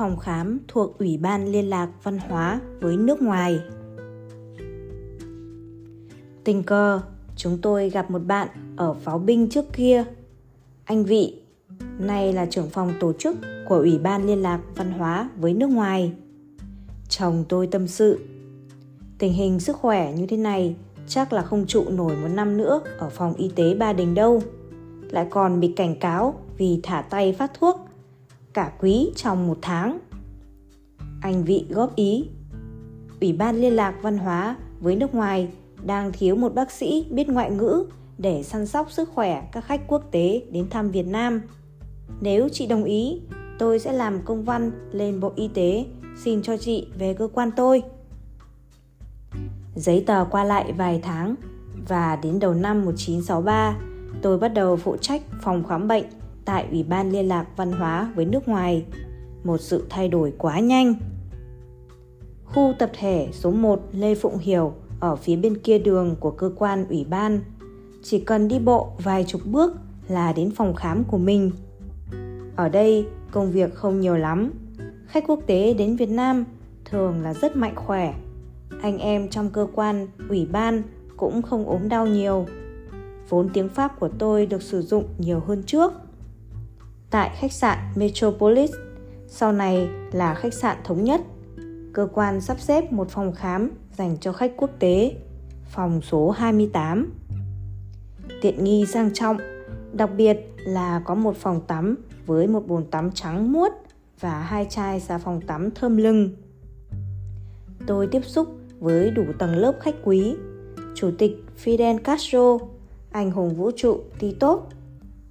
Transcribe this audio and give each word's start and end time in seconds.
phòng 0.00 0.16
khám 0.16 0.58
thuộc 0.68 0.98
Ủy 0.98 1.16
ban 1.16 1.52
Liên 1.52 1.70
lạc 1.70 1.88
Văn 2.02 2.18
hóa 2.18 2.60
với 2.80 2.96
nước 2.96 3.22
ngoài. 3.22 3.60
Tình 6.44 6.62
cờ, 6.62 7.00
chúng 7.36 7.58
tôi 7.62 7.90
gặp 7.90 8.10
một 8.10 8.18
bạn 8.18 8.48
ở 8.76 8.94
pháo 8.94 9.18
binh 9.18 9.48
trước 9.48 9.64
kia. 9.72 10.04
Anh 10.84 11.04
Vị, 11.04 11.42
nay 11.98 12.32
là 12.32 12.46
trưởng 12.46 12.70
phòng 12.70 12.92
tổ 13.00 13.12
chức 13.12 13.36
của 13.68 13.76
Ủy 13.76 13.98
ban 13.98 14.26
Liên 14.26 14.42
lạc 14.42 14.60
Văn 14.76 14.90
hóa 14.90 15.30
với 15.36 15.54
nước 15.54 15.70
ngoài. 15.70 16.12
Chồng 17.08 17.44
tôi 17.48 17.66
tâm 17.66 17.88
sự, 17.88 18.20
tình 19.18 19.32
hình 19.32 19.60
sức 19.60 19.76
khỏe 19.76 20.12
như 20.12 20.26
thế 20.26 20.36
này 20.36 20.76
chắc 21.08 21.32
là 21.32 21.42
không 21.42 21.66
trụ 21.66 21.84
nổi 21.90 22.16
một 22.22 22.28
năm 22.28 22.56
nữa 22.56 22.80
ở 22.98 23.08
phòng 23.08 23.34
y 23.34 23.48
tế 23.48 23.74
Ba 23.74 23.92
Đình 23.92 24.14
đâu. 24.14 24.42
Lại 25.10 25.26
còn 25.30 25.60
bị 25.60 25.72
cảnh 25.76 25.96
cáo 25.96 26.34
vì 26.58 26.80
thả 26.82 27.02
tay 27.02 27.32
phát 27.32 27.50
thuốc 27.54 27.89
cả 28.52 28.72
quý 28.80 29.10
trong 29.16 29.46
một 29.46 29.58
tháng. 29.62 29.98
Anh 31.22 31.44
Vị 31.44 31.66
góp 31.68 31.96
ý. 31.96 32.28
Ủy 33.20 33.32
ban 33.32 33.56
liên 33.56 33.72
lạc 33.72 33.94
văn 34.02 34.18
hóa 34.18 34.56
với 34.80 34.96
nước 34.96 35.14
ngoài 35.14 35.48
đang 35.84 36.12
thiếu 36.12 36.36
một 36.36 36.54
bác 36.54 36.70
sĩ 36.70 37.06
biết 37.10 37.28
ngoại 37.28 37.50
ngữ 37.50 37.84
để 38.18 38.42
săn 38.42 38.66
sóc 38.66 38.92
sức 38.92 39.10
khỏe 39.14 39.48
các 39.52 39.64
khách 39.64 39.88
quốc 39.88 40.02
tế 40.10 40.42
đến 40.50 40.70
thăm 40.70 40.90
Việt 40.90 41.06
Nam. 41.06 41.40
Nếu 42.20 42.48
chị 42.48 42.66
đồng 42.66 42.84
ý, 42.84 43.20
tôi 43.58 43.78
sẽ 43.78 43.92
làm 43.92 44.22
công 44.24 44.44
văn 44.44 44.70
lên 44.92 45.20
Bộ 45.20 45.32
Y 45.36 45.48
tế 45.48 45.84
xin 46.24 46.42
cho 46.42 46.56
chị 46.56 46.86
về 46.98 47.14
cơ 47.14 47.28
quan 47.32 47.50
tôi. 47.56 47.82
Giấy 49.76 50.04
tờ 50.06 50.24
qua 50.30 50.44
lại 50.44 50.72
vài 50.72 51.00
tháng 51.02 51.34
và 51.88 52.16
đến 52.16 52.38
đầu 52.38 52.54
năm 52.54 52.84
1963, 52.84 53.78
tôi 54.22 54.38
bắt 54.38 54.48
đầu 54.48 54.76
phụ 54.76 54.96
trách 54.96 55.22
phòng 55.42 55.64
khám 55.64 55.88
bệnh 55.88 56.04
tại 56.50 56.66
Ủy 56.70 56.82
ban 56.82 57.10
Liên 57.10 57.28
lạc 57.28 57.46
Văn 57.56 57.72
hóa 57.72 58.12
với 58.14 58.24
nước 58.24 58.48
ngoài. 58.48 58.84
Một 59.44 59.60
sự 59.60 59.86
thay 59.90 60.08
đổi 60.08 60.32
quá 60.38 60.60
nhanh. 60.60 60.94
Khu 62.44 62.74
tập 62.78 62.90
thể 62.98 63.28
số 63.32 63.50
1 63.50 63.80
Lê 63.92 64.14
Phụng 64.14 64.38
Hiểu 64.38 64.72
ở 65.00 65.16
phía 65.16 65.36
bên 65.36 65.58
kia 65.58 65.78
đường 65.78 66.16
của 66.20 66.30
cơ 66.30 66.50
quan 66.56 66.86
ủy 66.88 67.06
ban. 67.10 67.40
Chỉ 68.02 68.20
cần 68.20 68.48
đi 68.48 68.58
bộ 68.58 68.92
vài 69.02 69.24
chục 69.24 69.40
bước 69.44 69.76
là 70.08 70.32
đến 70.32 70.50
phòng 70.50 70.74
khám 70.74 71.04
của 71.04 71.18
mình. 71.18 71.50
Ở 72.56 72.68
đây 72.68 73.06
công 73.30 73.50
việc 73.50 73.74
không 73.74 74.00
nhiều 74.00 74.16
lắm. 74.16 74.50
Khách 75.06 75.24
quốc 75.26 75.40
tế 75.46 75.74
đến 75.74 75.96
Việt 75.96 76.10
Nam 76.10 76.44
thường 76.84 77.22
là 77.22 77.34
rất 77.34 77.56
mạnh 77.56 77.74
khỏe. 77.76 78.14
Anh 78.82 78.98
em 78.98 79.28
trong 79.28 79.50
cơ 79.50 79.66
quan, 79.74 80.06
ủy 80.28 80.46
ban 80.52 80.82
cũng 81.16 81.42
không 81.42 81.66
ốm 81.66 81.88
đau 81.88 82.06
nhiều. 82.06 82.46
Vốn 83.28 83.48
tiếng 83.52 83.68
Pháp 83.68 84.00
của 84.00 84.08
tôi 84.18 84.46
được 84.46 84.62
sử 84.62 84.82
dụng 84.82 85.04
nhiều 85.18 85.40
hơn 85.46 85.62
trước 85.66 85.92
tại 87.10 87.30
khách 87.40 87.52
sạn 87.52 87.78
Metropolis, 87.96 88.70
sau 89.26 89.52
này 89.52 89.88
là 90.12 90.34
khách 90.34 90.54
sạn 90.54 90.76
thống 90.84 91.04
nhất. 91.04 91.20
Cơ 91.92 92.08
quan 92.12 92.40
sắp 92.40 92.60
xếp 92.60 92.92
một 92.92 93.08
phòng 93.10 93.32
khám 93.32 93.70
dành 93.96 94.16
cho 94.20 94.32
khách 94.32 94.52
quốc 94.56 94.70
tế, 94.78 95.14
phòng 95.68 96.00
số 96.02 96.30
28. 96.30 97.12
Tiện 98.42 98.64
nghi 98.64 98.86
sang 98.86 99.10
trọng, 99.14 99.36
đặc 99.92 100.10
biệt 100.16 100.36
là 100.56 101.02
có 101.04 101.14
một 101.14 101.36
phòng 101.36 101.60
tắm 101.66 101.96
với 102.26 102.46
một 102.46 102.66
bồn 102.66 102.84
tắm 102.84 103.10
trắng 103.14 103.52
muốt 103.52 103.72
và 104.20 104.40
hai 104.40 104.66
chai 104.70 105.00
xà 105.00 105.18
phòng 105.18 105.40
tắm 105.40 105.70
thơm 105.70 105.96
lưng. 105.96 106.30
Tôi 107.86 108.06
tiếp 108.06 108.24
xúc 108.24 108.48
với 108.78 109.10
đủ 109.10 109.24
tầng 109.38 109.56
lớp 109.56 109.72
khách 109.80 109.94
quý, 110.04 110.34
Chủ 110.94 111.10
tịch 111.18 111.44
Fidel 111.64 111.98
Castro, 111.98 112.58
anh 113.10 113.30
hùng 113.30 113.54
vũ 113.54 113.70
trụ 113.76 114.00
Tito, 114.18 114.60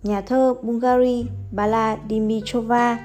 nhà 0.04 0.22
thơ 0.22 0.54
Bulgari 0.62 1.26
Bala 1.52 1.98
Dimitrova, 2.10 3.00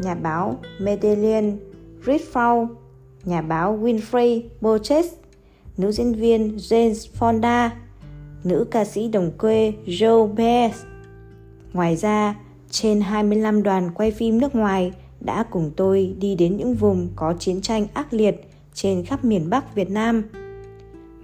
nhà 0.00 0.14
báo 0.14 0.58
Madeleine 0.80 1.52
Ritfau, 2.04 2.68
nhà 3.24 3.42
báo 3.42 3.78
Winfrey 3.82 4.42
Boches, 4.60 5.06
nữ 5.76 5.92
diễn 5.92 6.12
viên 6.12 6.56
James 6.56 7.08
Fonda, 7.18 7.70
nữ 8.44 8.66
ca 8.70 8.84
sĩ 8.84 9.08
đồng 9.08 9.30
quê 9.38 9.72
Joe 9.86 10.34
Baez. 10.34 10.70
Ngoài 11.72 11.96
ra, 11.96 12.34
trên 12.70 13.00
25 13.00 13.62
đoàn 13.62 13.90
quay 13.94 14.10
phim 14.10 14.38
nước 14.38 14.54
ngoài 14.54 14.92
đã 15.20 15.44
cùng 15.50 15.70
tôi 15.76 16.14
đi 16.18 16.34
đến 16.34 16.56
những 16.56 16.74
vùng 16.74 17.08
có 17.16 17.34
chiến 17.38 17.60
tranh 17.60 17.86
ác 17.94 18.12
liệt 18.12 18.48
trên 18.74 19.04
khắp 19.04 19.24
miền 19.24 19.50
Bắc 19.50 19.74
Việt 19.74 19.90
Nam. 19.90 20.22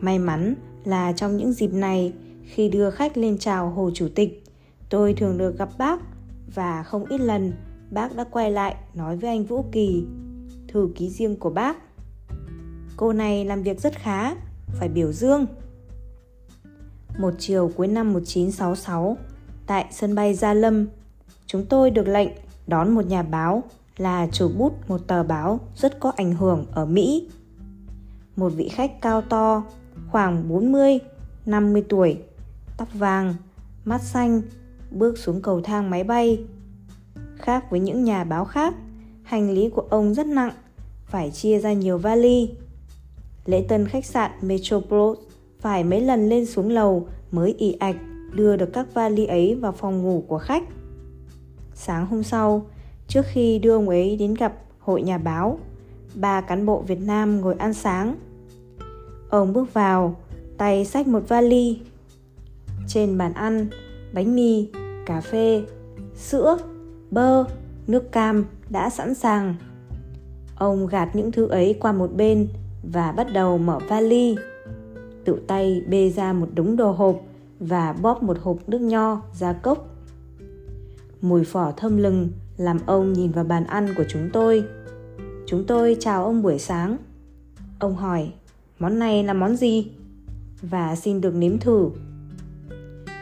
May 0.01 0.19
mắn 0.19 0.55
là 0.85 1.13
trong 1.13 1.37
những 1.37 1.53
dịp 1.53 1.73
này, 1.73 2.13
khi 2.45 2.69
đưa 2.69 2.91
khách 2.91 3.17
lên 3.17 3.39
chào 3.39 3.71
Hồ 3.71 3.91
Chủ 3.95 4.09
tịch, 4.15 4.45
Tôi 4.89 5.15
thường 5.15 5.39
được 5.39 5.59
gặp 5.59 5.69
bác 5.79 6.01
và 6.55 6.83
không 6.83 7.05
ít 7.05 7.21
lần 7.21 7.53
bác 7.91 8.17
đã 8.17 8.25
quay 8.25 8.51
lại 8.51 8.77
nói 8.95 9.17
với 9.17 9.31
anh 9.31 9.45
Vũ 9.45 9.65
Kỳ, 9.73 10.05
thư 10.69 10.89
ký 10.95 11.11
riêng 11.11 11.37
của 11.37 11.51
bác. 11.51 11.77
Cô 12.97 13.13
này 13.13 13.45
làm 13.45 13.63
việc 13.63 13.81
rất 13.81 13.93
khá, 13.97 14.35
phải 14.67 14.89
biểu 14.89 15.13
dương. 15.13 15.47
Một 17.19 17.35
chiều 17.39 17.71
cuối 17.77 17.87
năm 17.87 18.13
1966, 18.13 19.17
tại 19.67 19.87
sân 19.91 20.15
bay 20.15 20.35
Gia 20.35 20.55
Lâm, 20.55 20.87
chúng 21.47 21.67
tôi 21.67 21.91
được 21.91 22.09
lệnh 22.09 22.29
đón 22.67 22.91
một 22.91 23.07
nhà 23.07 23.23
báo 23.23 23.63
là 23.97 24.29
chủ 24.33 24.49
bút 24.59 24.73
một 24.89 25.07
tờ 25.07 25.23
báo 25.23 25.61
rất 25.77 26.01
có 26.01 26.13
ảnh 26.17 26.33
hưởng 26.33 26.67
ở 26.73 26.87
Mỹ. 26.87 27.29
Một 28.37 28.49
vị 28.49 28.69
khách 28.69 29.01
cao 29.01 29.23
to, 29.23 29.63
khoảng 30.11 30.49
40, 30.49 30.99
50 31.47 31.85
tuổi, 31.89 32.19
tóc 32.77 32.89
vàng, 32.95 33.35
mắt 33.85 34.03
xanh 34.03 34.43
bước 34.91 35.19
xuống 35.19 35.43
cầu 35.43 35.61
thang 35.61 35.91
máy 35.91 36.05
bay. 36.05 36.45
Khác 37.37 37.71
với 37.71 37.81
những 37.81 38.05
nhà 38.05 38.25
báo 38.25 38.45
khác, 38.45 38.75
hành 39.23 39.51
lý 39.51 39.69
của 39.69 39.85
ông 39.91 40.15
rất 40.15 40.27
nặng, 40.27 40.53
phải 41.05 41.31
chia 41.31 41.59
ra 41.59 41.73
nhiều 41.73 41.99
vali. 41.99 42.51
Lễ 43.45 43.65
tân 43.69 43.87
khách 43.87 44.07
sạn 44.07 44.31
Metropole 44.43 45.21
phải 45.61 45.85
mấy 45.85 46.01
lần 46.01 46.29
lên 46.29 46.47
xuống 46.47 46.71
lầu 46.71 47.09
mới 47.31 47.55
ị 47.59 47.73
ạch 47.73 47.97
đưa 48.33 48.57
được 48.57 48.73
các 48.73 48.95
vali 48.95 49.27
ấy 49.27 49.55
vào 49.55 49.73
phòng 49.73 50.03
ngủ 50.03 50.25
của 50.29 50.39
khách. 50.39 50.63
Sáng 51.75 52.07
hôm 52.07 52.23
sau, 52.23 52.67
trước 53.09 53.27
khi 53.33 53.59
đưa 53.59 53.73
ông 53.73 53.89
ấy 53.89 54.17
đến 54.17 54.35
gặp 54.35 54.55
hội 54.79 55.03
nhà 55.03 55.19
báo, 55.19 55.59
ba 56.15 56.41
cán 56.41 56.67
bộ 56.67 56.83
Việt 56.83 57.01
Nam 57.01 57.41
ngồi 57.41 57.55
ăn 57.55 57.75
sáng. 57.75 58.17
Ông 59.31 59.53
bước 59.53 59.75
vào, 59.75 60.17
tay 60.59 60.85
xách 60.85 61.07
một 61.07 61.29
vali. 61.29 61.81
Trên 62.89 63.19
bàn 63.19 63.33
ăn, 63.33 63.69
bánh 64.13 64.35
mì, 64.35 64.69
cà 65.09 65.21
phê, 65.21 65.65
sữa, 66.15 66.59
bơ, 67.11 67.45
nước 67.87 68.13
cam 68.13 68.45
đã 68.71 68.91
sẵn 68.91 69.15
sàng. 69.15 69.55
Ông 70.57 70.87
gạt 70.87 71.17
những 71.17 71.33
thứ 71.33 71.49
ấy 71.49 71.77
qua 71.81 71.93
một 71.93 72.11
bên 72.17 72.49
và 72.83 73.13
bắt 73.13 73.33
đầu 73.33 73.59
mở 73.59 73.79
vali. 73.89 74.37
Tự 75.25 75.41
tay 75.47 75.83
bê 75.89 76.11
ra 76.11 76.33
một 76.33 76.49
đống 76.55 76.77
đồ 76.77 76.91
hộp 76.91 77.21
và 77.61 77.93
bóp 77.93 78.23
một 78.23 78.39
hộp 78.43 78.57
nước 78.67 78.81
nho 78.81 79.23
ra 79.39 79.53
cốc. 79.53 79.89
Mùi 81.21 81.45
phở 81.45 81.73
thơm 81.77 81.97
lừng 81.97 82.29
làm 82.57 82.79
ông 82.87 83.13
nhìn 83.13 83.33
vào 83.33 83.45
bàn 83.45 83.65
ăn 83.65 83.95
của 83.97 84.05
chúng 84.09 84.31
tôi. 84.33 84.65
Chúng 85.47 85.65
tôi 85.67 85.97
chào 86.01 86.25
ông 86.25 86.43
buổi 86.43 86.59
sáng. 86.59 86.97
Ông 87.79 87.97
hỏi, 87.97 88.33
món 88.79 88.99
này 88.99 89.25
là 89.25 89.33
món 89.33 89.57
gì? 89.57 89.91
Và 90.63 90.97
xin 90.97 91.21
được 91.21 91.35
nếm 91.35 91.59
thử 91.59 91.91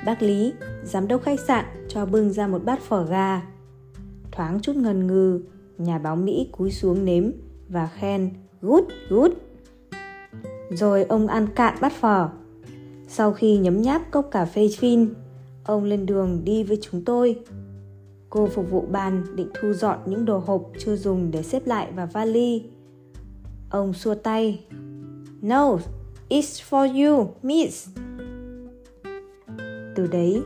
Bác 0.06 0.22
Lý, 0.22 0.52
giám 0.84 1.08
đốc 1.08 1.22
khách 1.22 1.40
sạn 1.40 1.64
cho 1.88 2.06
bưng 2.06 2.32
ra 2.32 2.46
một 2.46 2.64
bát 2.64 2.80
phở 2.80 3.04
gà. 3.04 3.42
Thoáng 4.32 4.60
chút 4.62 4.76
ngần 4.76 5.06
ngừ, 5.06 5.40
nhà 5.78 5.98
báo 5.98 6.16
Mỹ 6.16 6.48
cúi 6.52 6.70
xuống 6.70 7.04
nếm 7.04 7.30
và 7.68 7.86
khen 7.86 8.30
good, 8.62 8.84
good. 9.08 9.32
Rồi 10.70 11.04
ông 11.04 11.26
ăn 11.26 11.46
cạn 11.54 11.78
bát 11.80 11.92
phở. 11.92 12.28
Sau 13.08 13.32
khi 13.32 13.56
nhấm 13.56 13.82
nháp 13.82 14.10
cốc 14.10 14.28
cà 14.30 14.44
phê 14.44 14.68
phin, 14.78 15.08
ông 15.64 15.84
lên 15.84 16.06
đường 16.06 16.40
đi 16.44 16.62
với 16.62 16.78
chúng 16.82 17.04
tôi. 17.04 17.40
Cô 18.30 18.46
phục 18.46 18.70
vụ 18.70 18.84
bàn 18.90 19.24
định 19.36 19.48
thu 19.60 19.72
dọn 19.72 19.98
những 20.06 20.24
đồ 20.24 20.38
hộp 20.38 20.70
chưa 20.78 20.96
dùng 20.96 21.30
để 21.30 21.42
xếp 21.42 21.66
lại 21.66 21.92
vào 21.92 22.08
vali. 22.12 22.62
Ông 23.70 23.92
xua 23.92 24.14
tay. 24.14 24.64
No, 25.42 25.78
it's 26.28 26.62
for 26.70 27.04
you, 27.04 27.28
miss. 27.42 27.88
Từ 29.96 30.06
đấy, 30.06 30.42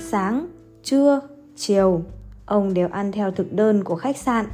sáng, 0.00 0.46
trưa, 0.82 1.20
chiều, 1.56 2.02
ông 2.46 2.74
đều 2.74 2.88
ăn 2.88 3.12
theo 3.12 3.30
thực 3.30 3.52
đơn 3.52 3.84
của 3.84 3.96
khách 3.96 4.16
sạn. 4.16 4.46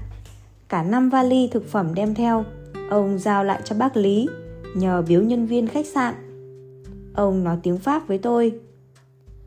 Cả 0.69 0.82
năm 0.82 1.08
vali 1.08 1.48
thực 1.52 1.69
phẩm 1.69 1.94
đem 1.94 2.14
theo, 2.14 2.44
ông 2.90 3.19
giao 3.19 3.44
lại 3.44 3.60
cho 3.64 3.76
bác 3.78 3.96
Lý, 3.96 4.28
nhờ 4.75 5.02
biếu 5.08 5.22
nhân 5.22 5.46
viên 5.46 5.66
khách 5.66 5.87
sạn. 5.87 6.14
Ông 7.14 7.44
nói 7.44 7.58
tiếng 7.62 7.78
Pháp 7.78 8.08
với 8.08 8.19
tôi. 8.19 8.60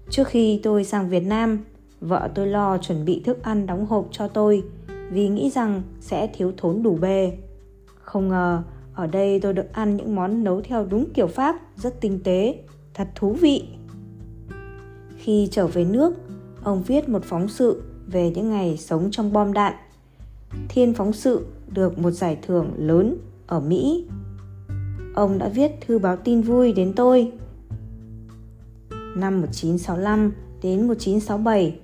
Trước 0.09 0.27
khi 0.27 0.59
tôi 0.63 0.83
sang 0.83 1.09
Việt 1.09 1.23
Nam, 1.23 1.59
vợ 2.01 2.29
tôi 2.35 2.47
lo 2.47 2.77
chuẩn 2.77 3.05
bị 3.05 3.21
thức 3.25 3.43
ăn 3.43 3.65
đóng 3.65 3.85
hộp 3.85 4.07
cho 4.11 4.27
tôi 4.27 4.63
vì 5.11 5.27
nghĩ 5.27 5.49
rằng 5.49 5.81
sẽ 5.99 6.27
thiếu 6.27 6.51
thốn 6.57 6.83
đủ 6.83 6.97
bề. 7.01 7.37
Không 7.99 8.27
ngờ, 8.27 8.63
ở 8.93 9.07
đây 9.07 9.39
tôi 9.39 9.53
được 9.53 9.73
ăn 9.73 9.97
những 9.97 10.15
món 10.15 10.43
nấu 10.43 10.61
theo 10.61 10.85
đúng 10.85 11.05
kiểu 11.13 11.27
Pháp 11.27 11.55
rất 11.75 12.01
tinh 12.01 12.19
tế, 12.23 12.63
thật 12.93 13.07
thú 13.15 13.33
vị. 13.33 13.78
Khi 15.29 15.47
trở 15.51 15.67
về 15.67 15.85
nước, 15.85 16.13
ông 16.63 16.83
viết 16.83 17.09
một 17.09 17.23
phóng 17.23 17.47
sự 17.47 17.83
về 18.07 18.31
những 18.31 18.49
ngày 18.49 18.77
sống 18.77 19.09
trong 19.11 19.33
bom 19.33 19.53
đạn. 19.53 19.73
thiên 20.69 20.93
phóng 20.93 21.13
sự 21.13 21.45
được 21.67 21.99
một 21.99 22.11
giải 22.11 22.37
thưởng 22.41 22.71
lớn 22.77 23.17
ở 23.47 23.59
Mỹ. 23.59 24.05
Ông 25.15 25.37
đã 25.37 25.49
viết 25.49 25.71
thư 25.81 25.99
báo 25.99 26.15
tin 26.15 26.41
vui 26.41 26.73
đến 26.73 26.93
tôi. 26.95 27.31
Năm 29.15 29.41
1965 29.41 30.31
đến 30.61 30.87
1967, 30.87 31.79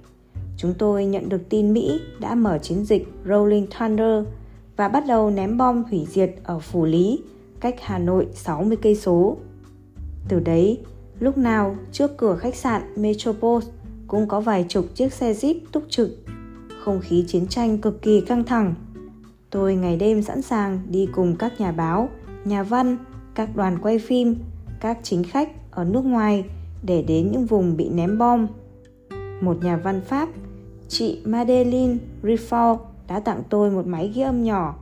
chúng 0.58 0.74
tôi 0.74 1.06
nhận 1.06 1.30
được 1.30 1.50
tin 1.50 1.74
Mỹ 1.74 2.00
đã 2.20 2.36
mở 2.36 2.58
chiến 2.58 2.86
dịch 2.86 3.08
Rolling 3.26 3.68
Thunder 3.78 4.24
và 4.76 4.88
bắt 4.88 5.04
đầu 5.08 5.30
ném 5.30 5.58
bom 5.58 5.84
hủy 5.84 6.08
diệt 6.10 6.36
ở 6.44 6.60
Phủ 6.60 6.86
Lý, 6.86 7.22
cách 7.60 7.76
Hà 7.82 8.00
Nội 8.00 8.28
60 8.34 8.78
cây 8.82 8.96
số. 8.96 9.38
Từ 10.30 10.40
đấy, 10.40 10.80
lúc 11.20 11.38
nào 11.38 11.76
trước 11.92 12.18
cửa 12.18 12.36
khách 12.36 12.56
sạn 12.56 12.82
Metropole 12.96 13.66
cũng 14.08 14.28
có 14.28 14.42
vài 14.42 14.66
chục 14.70 14.86
chiếc 14.96 15.14
xe 15.14 15.34
jeep 15.34 15.56
túc 15.72 15.84
trực. 15.90 16.10
Không 16.84 17.02
khí 17.02 17.26
chiến 17.28 17.48
tranh 17.48 17.78
cực 17.78 18.02
kỳ 18.02 18.22
căng 18.22 18.44
thẳng. 18.44 18.76
Tôi 19.50 19.76
ngày 19.76 19.98
đêm 19.98 20.22
sẵn 20.22 20.42
sàng 20.42 20.80
đi 20.90 21.08
cùng 21.16 21.36
các 21.36 21.62
nhà 21.62 21.72
báo, 21.72 22.10
nhà 22.46 22.64
văn, 22.64 22.98
các 23.36 23.56
đoàn 23.56 23.78
quay 23.82 24.00
phim, 24.00 24.36
các 24.80 24.98
chính 25.04 25.24
khách 25.24 25.72
ở 25.72 25.84
nước 25.84 26.06
ngoài 26.06 26.46
để 26.84 27.02
đến 27.02 27.32
những 27.32 27.46
vùng 27.46 27.78
bị 27.78 27.90
ném 27.90 28.18
bom. 28.18 28.48
Một 29.42 29.64
nhà 29.64 29.78
văn 29.78 30.02
Pháp, 30.02 30.30
chị 30.88 31.22
Madeleine 31.26 31.98
Riffaut 32.24 32.78
đã 33.08 33.20
tặng 33.20 33.44
tôi 33.50 33.72
một 33.72 33.88
máy 33.88 34.12
ghi 34.16 34.22
âm 34.22 34.44
nhỏ 34.44 34.76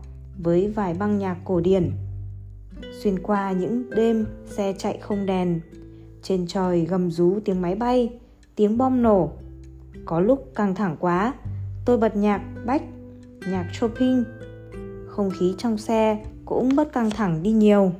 với 0.44 0.72
vài 0.76 0.94
băng 0.94 1.18
nhạc 1.18 1.38
cổ 1.46 1.60
điển. 1.60 1.92
Xuyên 3.04 3.20
qua 3.20 3.52
những 3.52 3.90
đêm 3.90 4.26
xe 4.46 4.74
chạy 4.78 4.98
không 5.02 5.26
đèn, 5.26 5.60
trên 6.24 6.48
trời 6.48 6.86
gầm 6.86 7.12
rú 7.12 7.40
tiếng 7.46 7.62
máy 7.62 7.76
bay, 7.76 8.10
tiếng 8.56 8.78
bom 8.78 9.02
nổ. 9.02 9.32
Có 10.06 10.20
lúc 10.20 10.52
căng 10.56 10.76
thẳng 10.76 10.98
quá, 11.00 11.34
tôi 11.86 11.98
bật 11.98 12.16
nhạc 12.16 12.42
Bach, 12.66 12.82
nhạc 13.48 13.70
Chopin. 13.74 14.24
Không 15.08 15.30
khí 15.40 15.56
trong 15.58 15.78
xe 15.78 16.26
cũng 16.46 16.76
bớt 16.76 16.94
căng 16.94 17.10
thẳng 17.10 17.44
đi 17.44 17.52
nhiều. 17.52 17.92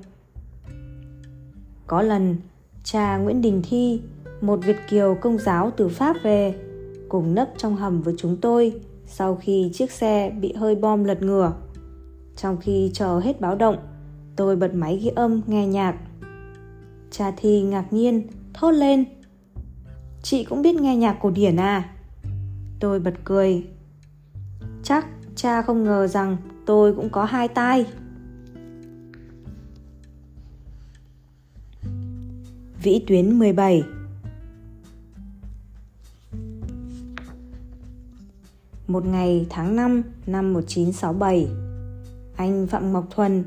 Có 1.88 2.02
lần, 2.02 2.36
cha 2.84 3.18
Nguyễn 3.18 3.42
Đình 3.42 3.62
Thi, 3.70 4.02
một 4.42 4.60
Việt 4.64 4.78
kiều 4.90 5.18
công 5.22 5.38
giáo 5.38 5.72
từ 5.78 5.88
Pháp 5.88 6.16
về, 6.24 6.56
cùng 7.10 7.36
nấp 7.36 7.50
trong 7.58 7.76
hầm 7.76 8.02
với 8.02 8.14
chúng 8.18 8.38
tôi 8.38 8.82
sau 9.06 9.36
khi 9.36 9.70
chiếc 9.74 9.92
xe 9.92 10.30
bị 10.42 10.54
hơi 10.54 10.76
bom 10.76 11.04
lật 11.04 11.22
ngửa. 11.22 11.54
Trong 12.36 12.58
khi 12.58 12.92
chờ 12.94 13.20
hết 13.20 13.42
báo 13.42 13.56
động, 13.56 13.78
tôi 14.36 14.56
bật 14.56 14.74
máy 14.74 15.00
ghi 15.04 15.10
âm 15.16 15.42
nghe 15.48 15.68
nhạc. 15.68 15.96
Cha 17.14 17.32
Thi 17.38 17.62
ngạc 17.62 17.94
nhiên, 17.94 18.28
thốt 18.54 18.72
lên. 18.72 19.06
Chị 20.24 20.44
cũng 20.44 20.62
biết 20.62 20.76
nghe 20.76 20.96
nhạc 20.96 21.18
cổ 21.22 21.30
điển 21.30 21.56
à? 21.56 21.90
Tôi 22.80 23.00
bật 23.00 23.14
cười. 23.24 23.64
Chắc 24.84 25.08
cha 25.36 25.62
không 25.62 25.84
ngờ 25.84 26.08
rằng 26.08 26.38
tôi 26.66 26.96
cũng 26.96 27.10
có 27.10 27.26
hai 27.26 27.48
tai. 27.48 27.86
Vĩ 32.84 33.04
tuyến 33.08 33.40
17 33.40 33.84
Một 38.88 39.06
ngày 39.06 39.48
tháng 39.50 39.76
5 39.76 40.04
năm 40.26 40.54
1967 40.54 41.48
Anh 42.36 42.68
Phạm 42.68 42.94
Ngọc 42.94 43.06
Thuần 43.16 43.44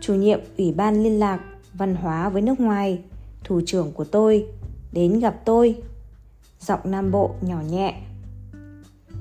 Chủ 0.00 0.14
nhiệm 0.14 0.40
Ủy 0.58 0.72
ban 0.72 1.02
Liên 1.02 1.18
lạc 1.18 1.51
Văn 1.82 1.94
hóa 1.94 2.28
với 2.28 2.42
nước 2.42 2.60
ngoài. 2.60 3.00
Thủ 3.44 3.60
trưởng 3.66 3.92
của 3.92 4.04
tôi 4.04 4.46
Đến 4.92 5.20
gặp 5.20 5.40
tôi. 5.44 5.82
Giọng 6.60 6.80
Nam 6.84 7.10
Bộ 7.10 7.34
nhỏ 7.40 7.62
nhẹ. 7.70 8.00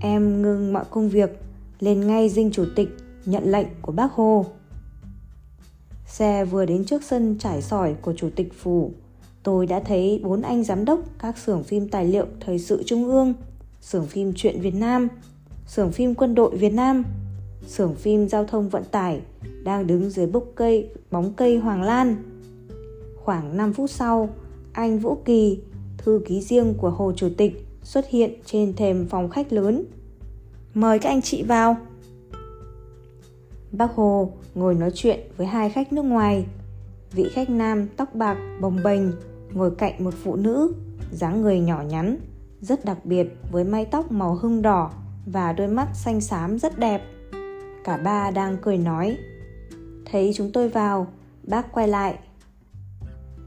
Em 0.02 0.42
ngưng 0.42 0.74
mọi 0.74 0.84
công 0.90 1.10
việc 1.10 1.30
Lên 1.80 2.08
ngay 2.08 2.30
dinh 2.30 2.52
chủ 2.52 2.66
tịch 2.76 2.90
Nhận 3.26 3.52
lệnh 3.52 3.68
của 3.82 3.92
bác 3.92 4.12
Hồ. 4.12 4.46
Xe 6.08 6.46
vừa 6.46 6.66
đến 6.66 6.86
trước 6.86 7.04
sân 7.04 7.38
trải 7.40 7.62
sỏi 7.62 7.96
của 8.02 8.14
chủ 8.14 8.30
tịch 8.36 8.54
phủ. 8.54 8.92
Tôi 9.44 9.66
đã 9.66 9.80
thấy 9.80 10.22
bốn 10.24 10.42
anh 10.42 10.64
giám 10.64 10.86
đốc 10.86 11.00
các 11.20 11.38
xưởng 11.38 11.64
phim 11.64 11.90
tài 11.90 12.06
liệu 12.06 12.26
thời 12.40 12.60
sự 12.60 12.84
trung 12.86 13.08
ương, 13.08 13.34
xưởng 13.82 14.06
phim 14.06 14.34
truyện 14.36 14.62
Việt 14.62 14.76
Nam, 14.76 15.08
xưởng 15.68 15.92
phim 15.92 16.16
quân 16.16 16.36
đội 16.36 16.58
Việt 16.58 16.74
Nam, 16.74 17.04
xưởng 17.68 17.96
phim 17.96 18.30
giao 18.30 18.46
thông 18.46 18.70
vận 18.70 18.84
tải 18.92 19.22
đang 19.64 19.88
đứng 19.88 20.10
dưới 20.10 20.28
bốc 20.28 20.44
cây 20.56 20.90
bóng 21.12 21.34
cây 21.34 21.58
Hoàng 21.58 21.84
Lan. 21.84 22.31
Khoảng 23.26 23.58
5 23.58 23.74
phút 23.74 23.90
sau, 23.90 24.30
anh 24.74 25.00
Vũ 25.00 25.18
Kỳ, 25.26 25.60
thư 25.98 26.22
ký 26.26 26.42
riêng 26.42 26.74
của 26.78 26.90
Hồ 26.90 27.14
Chủ 27.16 27.30
tịch, 27.38 27.68
xuất 27.84 28.10
hiện 28.10 28.34
trên 28.46 28.74
thềm 28.74 29.08
phòng 29.08 29.30
khách 29.30 29.54
lớn. 29.54 29.86
Mời 30.74 31.00
các 31.00 31.10
anh 31.10 31.22
chị 31.22 31.44
vào. 31.44 31.78
Bác 33.72 33.96
Hồ 33.96 34.32
ngồi 34.56 34.76
nói 34.76 34.92
chuyện 34.96 35.20
với 35.38 35.48
hai 35.48 35.70
khách 35.70 35.94
nước 35.94 36.04
ngoài. 36.04 36.46
Vị 37.12 37.30
khách 37.34 37.50
nam 37.50 37.88
tóc 37.98 38.16
bạc 38.16 38.38
bồng 38.62 38.78
bềnh 38.84 39.02
ngồi 39.54 39.72
cạnh 39.72 40.04
một 40.04 40.14
phụ 40.24 40.36
nữ 40.36 40.74
dáng 41.12 41.42
người 41.42 41.60
nhỏ 41.60 41.84
nhắn 41.90 42.18
rất 42.62 42.86
đặc 42.86 43.06
biệt 43.06 43.28
với 43.52 43.64
mái 43.64 43.86
tóc 43.86 44.12
màu 44.12 44.36
hưng 44.36 44.62
đỏ 44.62 44.92
và 45.26 45.54
đôi 45.54 45.68
mắt 45.68 45.88
xanh 45.94 46.22
xám 46.22 46.60
rất 46.60 46.80
đẹp 46.80 47.02
cả 47.84 47.98
ba 47.98 48.32
đang 48.32 48.58
cười 48.62 48.78
nói 48.78 49.18
thấy 50.06 50.32
chúng 50.36 50.52
tôi 50.52 50.70
vào 50.70 51.08
bác 51.44 51.72
quay 51.72 51.88
lại 51.88 52.20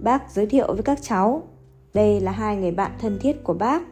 bác 0.04 0.30
giới 0.30 0.46
thiệu 0.46 0.66
với 0.74 0.82
các 0.82 0.98
cháu 1.02 1.42
đây 1.94 2.20
là 2.20 2.32
hai 2.32 2.56
người 2.56 2.70
bạn 2.70 2.90
thân 3.00 3.18
thiết 3.20 3.44
của 3.44 3.54
bác 3.54 3.82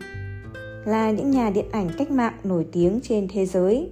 là 0.85 1.11
những 1.11 1.31
nhà 1.31 1.50
điện 1.50 1.67
ảnh 1.73 1.88
cách 1.99 2.11
mạng 2.11 2.35
nổi 2.44 2.67
tiếng 2.73 3.00
trên 3.03 3.29
thế 3.29 3.47
giới 3.47 3.91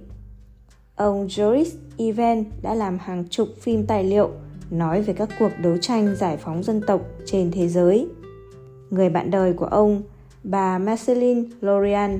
ông 0.95 1.27
Joris 1.27 1.75
Even 1.97 2.45
đã 2.61 2.73
làm 2.73 2.97
hàng 2.99 3.23
chục 3.29 3.47
phim 3.61 3.85
tài 3.85 4.03
liệu 4.03 4.29
nói 4.71 5.01
về 5.01 5.13
các 5.13 5.29
cuộc 5.39 5.49
đấu 5.61 5.77
tranh 5.77 6.15
giải 6.15 6.37
phóng 6.37 6.63
dân 6.63 6.81
tộc 6.87 7.01
trên 7.25 7.51
thế 7.51 7.67
giới. 7.67 8.07
Người 8.89 9.09
bạn 9.09 9.31
đời 9.31 9.53
của 9.53 9.65
ông, 9.65 10.03
bà 10.43 10.77
Marceline 10.77 11.41
Lorian, 11.61 12.19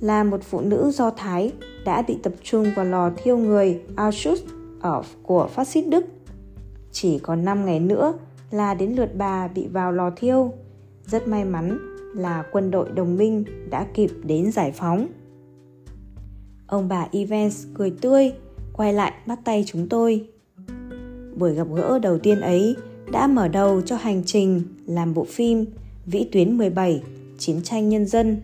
là 0.00 0.24
một 0.24 0.42
phụ 0.42 0.60
nữ 0.60 0.90
Do 0.90 1.10
Thái 1.10 1.52
đã 1.84 2.02
bị 2.02 2.18
tập 2.22 2.32
trung 2.42 2.66
vào 2.76 2.84
lò 2.84 3.10
thiêu 3.16 3.38
người 3.38 3.80
Auschwitz 3.96 4.36
ở 4.80 5.02
của 5.22 5.46
phát 5.46 5.68
xít 5.68 5.82
Đức. 5.88 6.04
Chỉ 6.92 7.18
còn 7.18 7.44
5 7.44 7.66
ngày 7.66 7.80
nữa 7.80 8.14
là 8.50 8.74
đến 8.74 8.92
lượt 8.92 9.10
bà 9.16 9.48
bị 9.48 9.66
vào 9.66 9.92
lò 9.92 10.10
thiêu. 10.16 10.52
Rất 11.06 11.28
may 11.28 11.44
mắn 11.44 11.78
là 12.14 12.44
quân 12.52 12.70
đội 12.70 12.90
đồng 12.90 13.16
minh 13.16 13.44
đã 13.70 13.86
kịp 13.94 14.10
đến 14.22 14.52
giải 14.52 14.72
phóng. 14.72 15.06
Ông 16.66 16.88
bà 16.88 17.08
Evans 17.12 17.66
cười 17.74 17.90
tươi, 17.90 18.32
quay 18.72 18.92
lại 18.92 19.12
bắt 19.26 19.38
tay 19.44 19.64
chúng 19.66 19.88
tôi. 19.88 20.28
Buổi 21.36 21.54
gặp 21.54 21.66
gỡ 21.74 21.98
đầu 21.98 22.18
tiên 22.18 22.40
ấy 22.40 22.76
đã 23.12 23.26
mở 23.26 23.48
đầu 23.48 23.80
cho 23.80 23.96
hành 23.96 24.22
trình 24.26 24.62
làm 24.86 25.14
bộ 25.14 25.24
phim 25.24 25.66
Vĩ 26.06 26.28
tuyến 26.32 26.58
17 26.58 27.02
Chiến 27.38 27.62
tranh 27.62 27.88
nhân 27.88 28.06
dân 28.06 28.42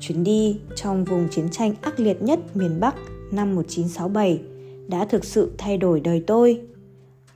Chuyến 0.00 0.24
đi 0.24 0.60
trong 0.76 1.04
vùng 1.04 1.28
chiến 1.30 1.48
tranh 1.50 1.74
ác 1.82 2.00
liệt 2.00 2.22
nhất 2.22 2.56
miền 2.56 2.80
Bắc 2.80 2.94
năm 3.30 3.54
1967 3.54 4.40
đã 4.88 5.04
thực 5.04 5.24
sự 5.24 5.52
thay 5.58 5.78
đổi 5.78 6.00
đời 6.00 6.24
tôi. 6.26 6.60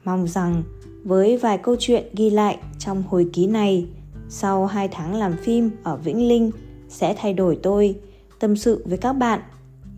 Mong 0.05 0.29
rằng 0.29 0.63
với 1.05 1.37
vài 1.37 1.59
câu 1.59 1.77
chuyện 1.79 2.05
ghi 2.17 2.31
lại 2.31 2.59
trong 2.79 3.03
hồi 3.09 3.29
ký 3.33 3.47
này, 3.47 3.87
sau 4.29 4.67
2 4.67 4.89
tháng 4.89 5.15
làm 5.15 5.37
phim 5.43 5.71
ở 5.83 5.97
Vĩnh 5.97 6.29
Linh 6.29 6.51
sẽ 6.89 7.15
thay 7.19 7.33
đổi 7.33 7.59
tôi, 7.63 7.95
tâm 8.39 8.57
sự 8.57 8.85
với 8.87 8.99
các 8.99 9.13
bạn. 9.13 9.41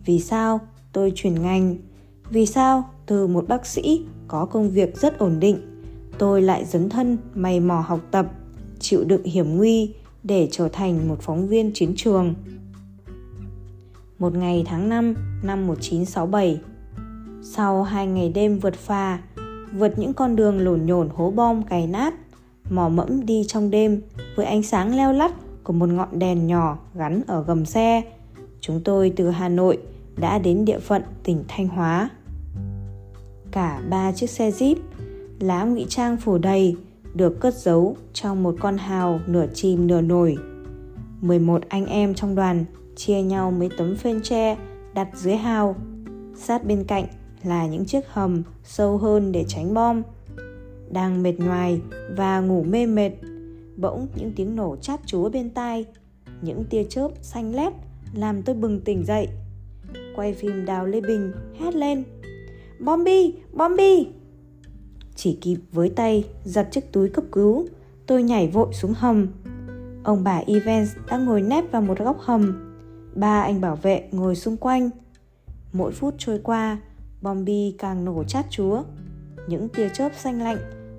Vì 0.05 0.19
sao 0.19 0.59
tôi 0.93 1.11
chuyển 1.15 1.41
ngành? 1.41 1.77
Vì 2.29 2.45
sao 2.45 2.89
từ 3.05 3.27
một 3.27 3.47
bác 3.47 3.65
sĩ 3.65 4.05
có 4.27 4.45
công 4.45 4.69
việc 4.69 4.97
rất 4.97 5.19
ổn 5.19 5.39
định, 5.39 5.83
tôi 6.17 6.41
lại 6.41 6.65
dấn 6.65 6.89
thân 6.89 7.17
mày 7.33 7.59
mò 7.59 7.83
học 7.87 7.99
tập, 8.11 8.31
chịu 8.79 9.03
đựng 9.03 9.23
hiểm 9.23 9.57
nguy 9.57 9.93
để 10.23 10.47
trở 10.51 10.67
thành 10.67 11.07
một 11.07 11.21
phóng 11.21 11.47
viên 11.47 11.71
chiến 11.73 11.93
trường. 11.95 12.33
Một 14.19 14.33
ngày 14.35 14.63
tháng 14.65 14.89
5 14.89 15.15
năm 15.43 15.67
1967, 15.67 16.59
sau 17.43 17.83
hai 17.83 18.07
ngày 18.07 18.29
đêm 18.29 18.59
vượt 18.59 18.75
phà, 18.75 19.19
vượt 19.77 19.99
những 19.99 20.13
con 20.13 20.35
đường 20.35 20.59
lổn 20.59 20.85
nhổn 20.85 21.09
hố 21.15 21.31
bom 21.31 21.63
cày 21.63 21.87
nát, 21.87 22.13
mò 22.69 22.89
mẫm 22.89 23.25
đi 23.25 23.43
trong 23.47 23.69
đêm 23.69 24.01
với 24.35 24.45
ánh 24.45 24.63
sáng 24.63 24.95
leo 24.95 25.13
lắt 25.13 25.31
của 25.63 25.73
một 25.73 25.89
ngọn 25.89 26.19
đèn 26.19 26.47
nhỏ 26.47 26.77
gắn 26.93 27.21
ở 27.27 27.43
gầm 27.43 27.65
xe, 27.65 28.01
chúng 28.61 28.81
tôi 28.83 29.13
từ 29.15 29.29
Hà 29.29 29.49
Nội 29.49 29.77
đã 30.17 30.37
đến 30.37 30.65
địa 30.65 30.79
phận 30.79 31.01
tỉnh 31.23 31.43
Thanh 31.47 31.67
Hóa 31.67 32.09
cả 33.55 33.81
ba 33.89 34.11
chiếc 34.11 34.29
xe 34.29 34.51
jeep, 34.51 34.75
lá 35.39 35.63
ngụy 35.63 35.85
trang 35.89 36.17
phủ 36.17 36.37
đầy, 36.37 36.75
được 37.13 37.39
cất 37.39 37.53
giấu 37.53 37.95
trong 38.13 38.43
một 38.43 38.55
con 38.59 38.77
hào 38.77 39.19
nửa 39.27 39.45
chìm 39.53 39.87
nửa 39.87 40.01
nổi. 40.01 40.37
11 41.21 41.61
anh 41.69 41.85
em 41.85 42.13
trong 42.13 42.35
đoàn 42.35 42.65
chia 42.95 43.21
nhau 43.21 43.51
mấy 43.51 43.69
tấm 43.77 43.95
phên 43.95 44.21
tre 44.21 44.57
đặt 44.93 45.07
dưới 45.13 45.35
hào. 45.35 45.75
Sát 46.35 46.65
bên 46.65 46.83
cạnh 46.83 47.05
là 47.45 47.67
những 47.67 47.85
chiếc 47.85 48.07
hầm 48.07 48.43
sâu 48.63 48.97
hơn 48.97 49.31
để 49.31 49.45
tránh 49.47 49.73
bom. 49.73 50.01
Đang 50.91 51.23
mệt 51.23 51.39
nhoài 51.39 51.81
và 52.17 52.39
ngủ 52.39 52.63
mê 52.63 52.85
mệt, 52.85 53.11
bỗng 53.77 54.07
những 54.15 54.31
tiếng 54.35 54.55
nổ 54.55 54.75
chát 54.75 54.99
chúa 55.05 55.29
bên 55.29 55.49
tai, 55.49 55.85
những 56.41 56.63
tia 56.69 56.83
chớp 56.83 57.09
xanh 57.21 57.55
lét 57.55 57.73
làm 58.13 58.41
tôi 58.41 58.55
bừng 58.55 58.81
tỉnh 58.81 59.05
dậy. 59.05 59.27
quay 60.15 60.33
phim 60.33 60.65
Đào 60.65 60.85
Lê 60.85 61.01
Bình 61.01 61.31
hét 61.59 61.75
lên 61.75 62.03
Bombi, 62.79 63.33
Bombi 63.53 64.07
Chỉ 65.15 65.37
kịp 65.41 65.57
với 65.71 65.89
tay 65.89 66.23
giật 66.43 66.67
chiếc 66.71 66.91
túi 66.91 67.09
cấp 67.09 67.23
cứu 67.31 67.67
Tôi 68.07 68.23
nhảy 68.23 68.47
vội 68.47 68.73
xuống 68.73 68.93
hầm 68.93 69.27
Ông 70.03 70.23
bà 70.23 70.41
Evans 70.47 70.89
đã 71.09 71.17
ngồi 71.17 71.41
nép 71.41 71.71
vào 71.71 71.81
một 71.81 71.99
góc 71.99 72.17
hầm 72.19 72.73
Ba 73.15 73.41
anh 73.41 73.61
bảo 73.61 73.75
vệ 73.75 74.07
ngồi 74.11 74.35
xung 74.35 74.57
quanh 74.57 74.89
Mỗi 75.73 75.91
phút 75.91 76.15
trôi 76.17 76.39
qua 76.43 76.77
Bombi 77.25 77.75
càng 77.77 78.05
nổ 78.05 78.23
chát 78.23 78.45
chúa. 78.49 78.83
Những 79.47 79.69
tia 79.69 79.89
chớp 79.89 80.11
xanh 80.15 80.41
lạnh 80.41 80.57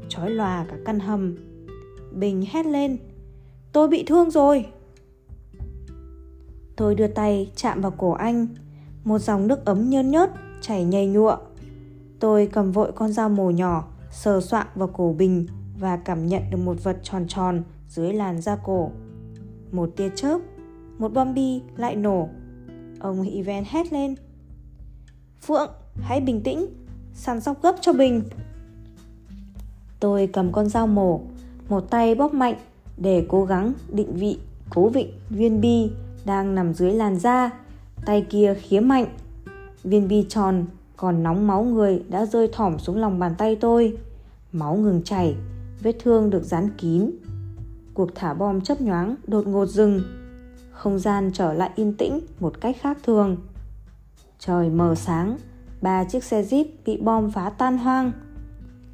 Chói 0.09 0.31
lòa 0.31 0.67
cả 0.69 0.77
căn 0.85 1.01
hầm. 1.01 1.37
Bình 2.13 2.45
hét 2.51 2.67
lên, 2.67 2.99
Tôi 3.73 3.89
bị 3.89 4.05
thương 4.07 4.31
rồi. 4.31 4.67
Tôi 6.77 6.95
đưa 6.95 7.07
tay 7.07 7.53
chạm 7.57 7.81
vào 7.81 7.91
cổ 7.91 8.11
anh. 8.11 8.47
Một 9.05 9.19
dòng 9.19 9.47
nước 9.47 9.65
ấm 9.65 9.91
nhơn 9.91 10.11
nhớt 10.11 10.31
chảy 10.61 10.85
nhầy 10.85 11.07
nhụa. 11.07 11.37
Tôi 12.21 12.49
cầm 12.53 12.73
vội 12.73 12.93
con 12.93 13.13
dao 13.13 13.29
mổ 13.29 13.51
nhỏ, 13.51 13.89
Sờ 14.11 14.41
soạng 14.41 14.67
vào 14.75 14.89
cổ 14.89 15.15
Bình 15.19 15.47
Và 15.79 15.97
cảm 15.97 16.27
nhận 16.27 16.43
được 16.51 16.59
một 16.59 16.85
vật 16.85 16.99
tròn 17.03 17.25
tròn 17.29 17.63
Dưới 17.89 18.13
làn 18.13 18.41
da 18.41 18.57
cổ. 18.57 18.91
Một 19.73 19.91
tia 19.97 20.11
chớp, 20.15 20.39
Một 20.99 21.13
bom 21.13 21.35
bi 21.35 21.61
lại 21.77 21.97
nổ. 21.97 22.29
Ông 23.01 23.23
Ivan 23.23 23.65
hét 23.67 23.93
lên, 23.93 24.15
Phượng 25.43 25.71
hãy 26.01 26.21
bình 26.21 26.41
tĩnh 26.41 26.67
Săn 27.15 27.41
sóc 27.41 27.63
gấp 27.63 27.75
cho 27.81 27.93
Bình 27.93 28.23
Tôi 30.01 30.29
cầm 30.33 30.53
con 30.53 30.69
dao 30.69 30.87
mổ 30.87 31.21
Một 31.69 31.91
tay 31.91 32.15
bóp 32.15 32.35
mạnh 32.35 32.55
Để 32.97 33.27
cố 33.29 33.45
gắng 33.45 33.73
định 33.93 34.17
vị 34.17 34.39
cố 34.71 34.89
vịnh 34.89 35.11
viên 35.31 35.61
bi 35.61 35.91
đang 36.27 36.55
nằm 36.55 36.75
dưới 36.75 36.93
làn 36.93 37.19
da, 37.19 37.51
tay 38.07 38.27
kia 38.31 38.55
khía 38.55 38.81
mạnh. 38.81 39.07
Viên 39.85 40.09
bi 40.09 40.27
tròn 40.29 40.65
còn 40.97 41.23
nóng 41.23 41.47
máu 41.47 41.65
người 41.65 42.03
đã 42.09 42.27
rơi 42.27 42.49
thỏm 42.53 42.79
xuống 42.79 42.97
lòng 42.97 43.19
bàn 43.19 43.35
tay 43.39 43.57
tôi. 43.57 43.99
Máu 44.53 44.77
ngừng 44.77 45.03
chảy, 45.03 45.37
vết 45.83 45.97
thương 46.01 46.31
được 46.31 46.45
dán 46.45 46.69
kín. 46.79 47.11
Cuộc 47.95 48.15
thả 48.15 48.35
bom 48.35 48.61
chấp 48.61 48.81
nhoáng 48.81 49.15
đột 49.27 49.47
ngột 49.47 49.67
dừng. 49.67 50.03
Không 50.71 50.99
gian 50.99 51.31
trở 51.35 51.53
lại 51.53 51.71
yên 51.77 51.95
tĩnh 51.95 52.21
một 52.41 52.61
cách 52.61 52.77
khác 52.81 52.99
thường. 53.03 53.37
Trời 54.39 54.71
mờ 54.71 54.95
sáng, 54.95 55.37
ba 55.87 56.05
chiếc 56.05 56.25
xe 56.25 56.43
jeep 56.43 56.65
bị 56.87 56.97
bom 56.97 57.31
phá 57.31 57.51
tan 57.51 57.79
hoang. 57.79 58.13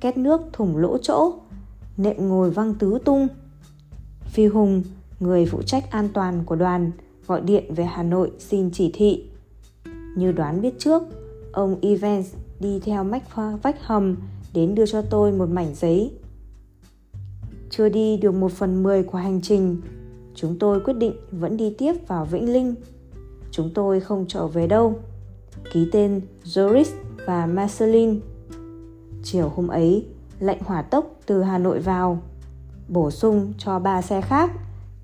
Két 0.00 0.16
nước 0.16 0.40
thủng 0.52 0.76
lỗ 0.76 0.98
chỗ, 0.98 1.34
nệm 1.96 2.28
ngồi 2.28 2.50
văng 2.50 2.74
tứ 2.74 2.98
tung. 3.04 3.28
Phi 4.24 4.46
Hùng, 4.46 4.82
người 5.20 5.46
phụ 5.46 5.62
trách 5.62 5.90
an 5.90 6.08
toàn 6.14 6.44
của 6.44 6.56
đoàn, 6.56 6.90
gọi 7.26 7.40
điện 7.40 7.74
về 7.74 7.84
Hà 7.84 8.02
Nội 8.02 8.30
xin 8.38 8.70
chỉ 8.70 8.90
thị. 8.94 9.24
Như 10.16 10.32
đoán 10.32 10.60
biết 10.60 10.74
trước, 10.78 11.02
ông 11.52 11.76
Evans 11.82 12.34
đi 12.60 12.80
theo 12.80 13.04
mách 13.04 13.36
vách 13.62 13.82
hầm 13.82 14.16
đến 14.54 14.74
đưa 14.74 14.86
cho 14.86 15.02
tôi 15.02 15.32
một 15.32 15.48
mảnh 15.48 15.74
giấy. 15.74 16.12
Chưa 17.70 17.88
đi 17.88 18.16
được 18.16 18.34
một 18.34 18.52
phần 18.52 18.82
mười 18.82 19.02
của 19.02 19.18
hành 19.18 19.40
trình, 19.42 19.80
chúng 20.34 20.58
tôi 20.58 20.80
quyết 20.80 20.94
định 20.94 21.14
vẫn 21.30 21.56
đi 21.56 21.74
tiếp 21.78 21.92
vào 22.08 22.24
Vĩnh 22.24 22.52
Linh. 22.52 22.74
Chúng 23.50 23.70
tôi 23.74 24.00
không 24.00 24.24
trở 24.28 24.46
về 24.46 24.66
đâu. 24.66 24.98
Ký 25.72 25.88
tên 25.92 26.20
Joris 26.44 26.90
và 27.26 27.46
Marceline. 27.46 28.14
Chiều 29.22 29.48
hôm 29.48 29.68
ấy, 29.68 30.06
lệnh 30.40 30.60
hỏa 30.64 30.82
tốc 30.82 31.16
từ 31.26 31.42
Hà 31.42 31.58
Nội 31.58 31.78
vào. 31.78 32.22
Bổ 32.88 33.10
sung 33.10 33.52
cho 33.58 33.78
ba 33.78 34.02
xe 34.02 34.20
khác, 34.20 34.50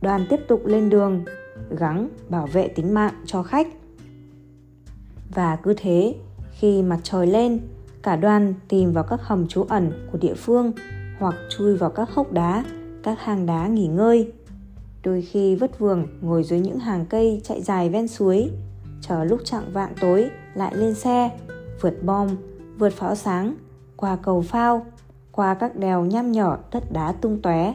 đoàn 0.00 0.26
tiếp 0.30 0.40
tục 0.48 0.66
lên 0.66 0.90
đường 0.90 1.24
gắng 1.70 2.08
bảo 2.28 2.46
vệ 2.46 2.68
tính 2.68 2.94
mạng 2.94 3.14
cho 3.26 3.42
khách. 3.42 3.66
Và 5.34 5.56
cứ 5.56 5.74
thế, 5.76 6.14
khi 6.52 6.82
mặt 6.82 6.98
trời 7.02 7.26
lên, 7.26 7.60
cả 8.02 8.16
đoàn 8.16 8.54
tìm 8.68 8.92
vào 8.92 9.04
các 9.04 9.20
hầm 9.22 9.48
trú 9.48 9.62
ẩn 9.62 10.08
của 10.12 10.18
địa 10.18 10.34
phương 10.34 10.72
hoặc 11.18 11.34
chui 11.50 11.76
vào 11.76 11.90
các 11.90 12.10
hốc 12.10 12.32
đá, 12.32 12.64
các 13.02 13.18
hang 13.20 13.46
đá 13.46 13.66
nghỉ 13.66 13.86
ngơi. 13.86 14.32
Đôi 15.04 15.22
khi 15.22 15.54
vất 15.54 15.78
vưởng 15.78 16.06
ngồi 16.20 16.44
dưới 16.44 16.60
những 16.60 16.78
hàng 16.78 17.06
cây 17.06 17.40
chạy 17.44 17.62
dài 17.62 17.88
ven 17.88 18.08
suối, 18.08 18.50
chờ 19.00 19.24
lúc 19.24 19.40
chạng 19.44 19.72
vạng 19.72 19.92
tối 20.00 20.30
lại 20.54 20.76
lên 20.76 20.94
xe, 20.94 21.38
vượt 21.80 22.02
bom, 22.02 22.28
vượt 22.78 22.92
pháo 22.92 23.14
sáng, 23.14 23.54
qua 23.96 24.16
cầu 24.22 24.42
phao, 24.42 24.86
qua 25.32 25.54
các 25.54 25.76
đèo 25.76 26.04
nham 26.04 26.32
nhỏ 26.32 26.58
đất 26.72 26.92
đá 26.92 27.12
tung 27.12 27.42
tóe. 27.42 27.74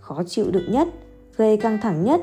Khó 0.00 0.22
chịu 0.26 0.50
được 0.50 0.64
nhất, 0.70 0.88
gây 1.36 1.56
căng 1.56 1.78
thẳng 1.82 2.04
nhất 2.04 2.20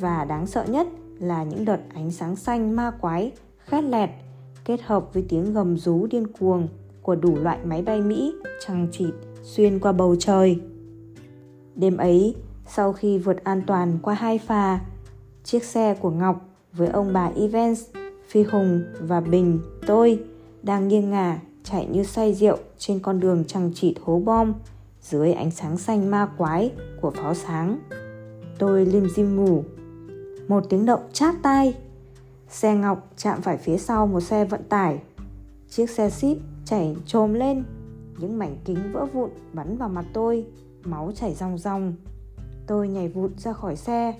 và 0.00 0.24
đáng 0.24 0.46
sợ 0.46 0.64
nhất 0.64 0.86
là 1.18 1.42
những 1.42 1.64
đợt 1.64 1.80
ánh 1.94 2.10
sáng 2.10 2.36
xanh 2.36 2.76
ma 2.76 2.90
quái, 3.00 3.32
khét 3.58 3.84
lẹt 3.84 4.10
kết 4.64 4.82
hợp 4.82 5.14
với 5.14 5.24
tiếng 5.28 5.52
gầm 5.52 5.76
rú 5.76 6.06
điên 6.06 6.26
cuồng 6.26 6.68
của 7.02 7.14
đủ 7.14 7.36
loại 7.36 7.58
máy 7.64 7.82
bay 7.82 8.00
Mỹ 8.00 8.34
chằng 8.66 8.88
chịt 8.92 9.14
xuyên 9.42 9.78
qua 9.78 9.92
bầu 9.92 10.16
trời. 10.16 10.60
Đêm 11.74 11.96
ấy, 11.96 12.34
sau 12.66 12.92
khi 12.92 13.18
vượt 13.18 13.44
an 13.44 13.62
toàn 13.66 13.98
qua 14.02 14.14
hai 14.14 14.38
phà, 14.38 14.80
chiếc 15.44 15.64
xe 15.64 15.94
của 15.94 16.10
Ngọc 16.10 16.48
với 16.72 16.88
ông 16.88 17.12
bà 17.12 17.30
Evans, 17.36 17.84
Phi 18.28 18.42
Hùng 18.42 18.84
và 19.00 19.20
Bình, 19.20 19.60
tôi 19.86 20.24
đang 20.62 20.88
nghiêng 20.88 21.10
ngả 21.10 21.40
chạy 21.64 21.86
như 21.86 22.02
say 22.02 22.34
rượu 22.34 22.58
trên 22.78 22.98
con 22.98 23.20
đường 23.20 23.44
trăng 23.44 23.70
chịt 23.74 23.94
hố 24.02 24.18
bom 24.24 24.52
dưới 25.02 25.32
ánh 25.32 25.50
sáng 25.50 25.78
xanh 25.78 26.10
ma 26.10 26.28
quái 26.38 26.72
của 27.00 27.10
pháo 27.10 27.34
sáng. 27.34 27.78
Tôi 28.58 28.86
lim 28.86 29.08
dim 29.08 29.36
ngủ 29.36 29.64
một 30.48 30.64
tiếng 30.68 30.86
động 30.86 31.00
chát 31.12 31.34
tai. 31.42 31.74
Xe 32.48 32.74
ngọc 32.74 33.10
chạm 33.16 33.42
phải 33.42 33.56
phía 33.56 33.78
sau 33.78 34.06
một 34.06 34.20
xe 34.20 34.44
vận 34.44 34.62
tải. 34.68 34.98
Chiếc 35.68 35.90
xe 35.90 36.10
ship 36.10 36.36
chảy 36.64 36.96
trồm 37.06 37.34
lên, 37.34 37.64
những 38.18 38.38
mảnh 38.38 38.56
kính 38.64 38.92
vỡ 38.92 39.06
vụn 39.12 39.30
bắn 39.52 39.76
vào 39.76 39.88
mặt 39.88 40.04
tôi, 40.12 40.46
máu 40.84 41.12
chảy 41.14 41.34
ròng 41.34 41.58
ròng. 41.58 41.94
Tôi 42.66 42.88
nhảy 42.88 43.08
vụt 43.08 43.30
ra 43.38 43.52
khỏi 43.52 43.76
xe. 43.76 44.14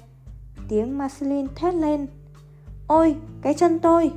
Tiếng 0.69 0.99
Marceline 0.99 1.49
thét 1.57 1.75
lên. 1.75 2.07
Ôi, 2.87 3.17
cái 3.43 3.55
chân 3.55 3.79
tôi! 3.79 4.13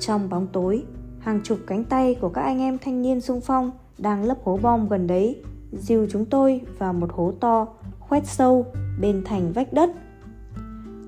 Trong 0.00 0.28
bóng 0.28 0.46
tối, 0.52 0.84
hàng 1.18 1.40
chục 1.44 1.58
cánh 1.66 1.84
tay 1.84 2.16
của 2.20 2.28
các 2.28 2.42
anh 2.42 2.58
em 2.58 2.78
thanh 2.78 3.02
niên 3.02 3.20
sung 3.20 3.40
phong 3.40 3.70
đang 3.98 4.24
lấp 4.24 4.38
hố 4.44 4.58
bom 4.62 4.88
gần 4.88 5.06
đấy, 5.06 5.42
dìu 5.72 6.06
chúng 6.10 6.24
tôi 6.24 6.60
vào 6.78 6.92
một 6.92 7.12
hố 7.12 7.32
to, 7.40 7.66
khoét 8.00 8.26
sâu 8.26 8.66
bên 9.00 9.22
thành 9.24 9.52
vách 9.52 9.72
đất 9.72 9.90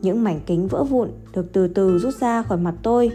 những 0.06 0.24
mảnh 0.24 0.40
kính 0.46 0.68
vỡ 0.68 0.84
vụn 0.84 1.10
được 1.32 1.52
từ 1.52 1.68
từ 1.68 1.98
rút 1.98 2.14
ra 2.14 2.42
khỏi 2.42 2.58
mặt 2.58 2.74
tôi. 2.82 3.10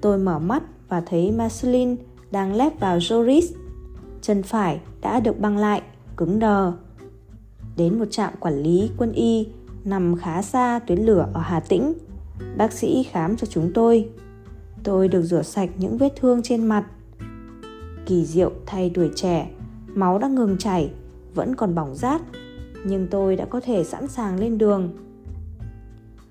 Tôi 0.00 0.18
mở 0.18 0.38
mắt 0.38 0.62
và 0.88 1.02
thấy 1.06 1.32
Marceline 1.32 1.96
đang 2.30 2.54
lép 2.54 2.80
vào 2.80 2.98
Joris. 2.98 3.42
Chân 4.22 4.42
phải 4.42 4.80
đã 5.00 5.20
được 5.20 5.40
băng 5.40 5.58
lại, 5.58 5.82
cứng 6.16 6.38
đờ. 6.38 6.72
Đến 7.76 7.98
một 7.98 8.04
trạm 8.10 8.32
quản 8.40 8.62
lý 8.62 8.90
quân 8.98 9.12
y 9.12 9.48
nằm 9.84 10.16
khá 10.16 10.42
xa 10.42 10.78
tuyến 10.78 10.98
lửa 10.98 11.28
ở 11.32 11.40
Hà 11.40 11.60
Tĩnh. 11.60 11.94
Bác 12.56 12.72
sĩ 12.72 13.02
khám 13.02 13.36
cho 13.36 13.46
chúng 13.46 13.72
tôi. 13.74 14.08
Tôi 14.84 15.08
được 15.08 15.22
rửa 15.22 15.42
sạch 15.42 15.70
những 15.78 15.98
vết 15.98 16.12
thương 16.16 16.42
trên 16.42 16.66
mặt. 16.66 16.84
Kỳ 18.06 18.24
diệu 18.24 18.52
thay 18.66 18.90
tuổi 18.94 19.10
trẻ, 19.14 19.50
máu 19.86 20.18
đã 20.18 20.28
ngừng 20.28 20.58
chảy, 20.58 20.90
vẫn 21.34 21.54
còn 21.56 21.74
bỏng 21.74 21.94
rát, 21.94 22.22
nhưng 22.84 23.06
tôi 23.10 23.36
đã 23.36 23.44
có 23.44 23.60
thể 23.60 23.84
sẵn 23.84 24.06
sàng 24.06 24.40
lên 24.40 24.58
đường 24.58 24.92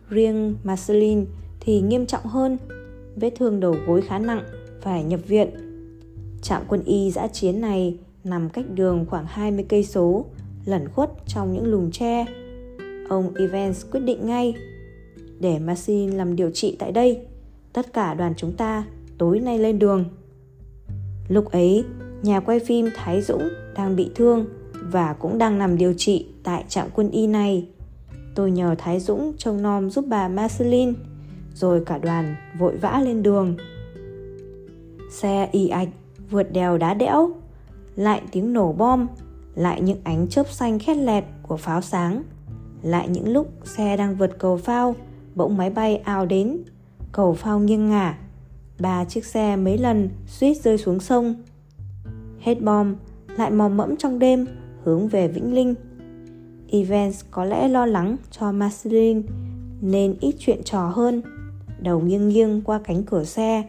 Riêng 0.10 0.56
Marceline 0.64 1.26
thì 1.60 1.82
nghiêm 1.82 2.06
trọng 2.06 2.26
hơn, 2.26 2.58
vết 3.16 3.34
thương 3.36 3.60
đầu 3.60 3.76
gối 3.88 4.02
khá 4.02 4.20
nặng, 4.20 4.44
phải 4.82 5.04
nhập 5.04 5.20
viện. 5.28 5.50
Trạm 6.42 6.62
quân 6.68 6.84
y 6.84 7.12
giã 7.12 7.28
chiến 7.28 7.62
này 7.62 7.98
nằm 8.24 8.50
cách 8.50 8.66
đường 8.74 9.06
khoảng 9.10 9.26
20 9.28 9.66
cây 9.70 9.84
số, 9.84 10.26
lẩn 10.66 10.90
khuất 10.90 11.12
trong 11.28 11.54
những 11.54 11.66
lùm 11.66 11.92
tre. 11.92 12.26
Ông 13.10 13.34
Evans 13.36 13.86
quyết 13.92 14.00
định 14.00 14.28
ngay 14.28 14.56
để 15.40 15.60
Marceline 15.60 16.18
làm 16.18 16.36
điều 16.36 16.52
trị 16.52 16.76
tại 16.80 16.92
đây. 16.92 17.20
Tất 17.74 17.94
cả 17.94 18.14
đoàn 18.14 18.34
chúng 18.38 18.54
ta 18.54 18.84
tối 19.18 19.40
nay 19.40 19.60
lên 19.60 19.80
đường. 19.80 20.06
Lúc 21.28 21.52
ấy, 21.52 21.84
nhà 22.24 22.40
quay 22.40 22.60
phim 22.60 22.90
Thái 22.96 23.22
Dũng 23.22 23.50
đang 23.76 23.96
bị 23.96 24.12
thương 24.16 24.46
và 24.92 25.14
cũng 25.14 25.38
đang 25.38 25.60
nằm 25.60 25.78
điều 25.78 25.94
trị 25.98 26.26
tại 26.44 26.64
trạm 26.68 26.88
quân 26.96 27.12
y 27.12 27.28
này. 27.28 27.68
Tôi 28.36 28.52
nhờ 28.52 28.76
Thái 28.78 29.00
Dũng 29.00 29.34
trông 29.38 29.62
nom 29.62 29.90
giúp 29.90 30.06
bà 30.08 30.28
Marceline, 30.28 30.94
rồi 31.54 31.84
cả 31.86 31.98
đoàn 31.98 32.36
vội 32.60 32.78
vã 32.78 33.02
lên 33.06 33.24
đường. 33.24 33.58
Xe 35.12 35.50
ì 35.52 35.68
ạch, 35.68 35.90
vượt 36.30 36.52
đèo 36.52 36.78
đá 36.78 36.94
đẽo, 36.94 37.32
lại 37.96 38.22
tiếng 38.32 38.54
nổ 38.54 38.74
bom, 38.74 39.08
lại 39.56 39.82
những 39.82 40.00
ánh 40.04 40.28
chớp 40.28 40.50
xanh 40.50 40.80
khét 40.80 40.98
lẹt 40.98 41.24
của 41.44 41.58
pháo 41.58 41.82
sáng, 41.82 42.24
lại 42.84 43.08
những 43.10 43.30
lúc 43.34 43.52
xe 43.64 43.98
đang 43.98 44.16
vượt 44.16 44.40
cầu 44.40 44.58
phao, 44.58 44.96
bỗng 45.38 45.58
máy 45.58 45.70
bay 45.70 45.96
ao 45.96 46.26
đến, 46.26 46.58
cầu 47.12 47.34
phao 47.34 47.60
nghiêng 47.60 47.90
ngả, 47.90 48.18
ba 48.80 49.06
chiếc 49.06 49.26
xe 49.26 49.56
mấy 49.56 49.78
lần 49.78 50.10
suýt 50.28 50.54
rơi 50.64 50.78
xuống 50.78 51.00
sông. 51.00 51.36
Hết 52.40 52.62
bom, 52.62 52.96
lại 53.38 53.52
mò 53.52 53.70
mẫm 53.70 53.98
trong 53.98 54.20
đêm 54.20 54.46
hướng 54.84 55.08
về 55.08 55.28
Vĩnh 55.28 55.54
Linh. 55.54 55.76
Evans 56.72 57.24
có 57.32 57.46
lẽ 57.46 57.68
lo 57.68 57.86
lắng 57.86 58.18
cho 58.32 58.52
Marceline 58.52 59.22
nên 59.82 60.16
ít 60.20 60.36
chuyện 60.40 60.64
trò 60.64 60.88
hơn. 60.88 61.22
đầu 61.80 62.00
nghiêng 62.00 62.30
nghiêng 62.30 62.62
qua 62.62 62.80
cánh 62.84 63.04
cửa 63.04 63.24
xe, 63.24 63.64